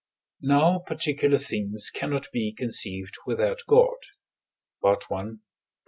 [0.41, 3.99] Now particular things cannot be conceived without God
[4.83, 4.95] (I.